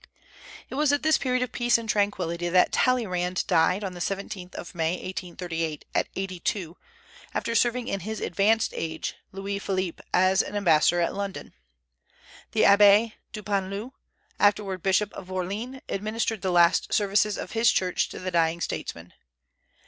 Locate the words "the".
3.93-3.99, 12.53-12.63, 16.41-16.49, 18.17-18.31